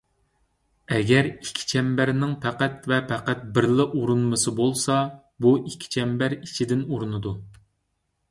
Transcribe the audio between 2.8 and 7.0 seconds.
ۋە پەقەت بىرلا ئۇرۇنمىسى بولسا، بۇ ئىككى چەمبەر ئىچىدىن